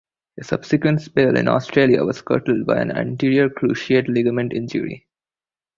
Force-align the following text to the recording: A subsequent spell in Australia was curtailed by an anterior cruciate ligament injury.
A 0.39 0.43
subsequent 0.43 0.99
spell 1.03 1.37
in 1.37 1.47
Australia 1.47 2.03
was 2.03 2.23
curtailed 2.23 2.65
by 2.65 2.81
an 2.81 2.89
anterior 2.89 3.49
cruciate 3.49 4.07
ligament 4.07 4.51
injury. 4.51 5.05